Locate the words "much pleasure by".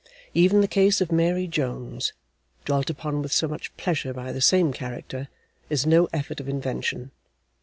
3.47-4.31